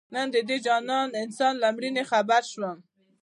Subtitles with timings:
[0.13, 2.77] نن د دې جانانه انسان له مړیني خبر شوم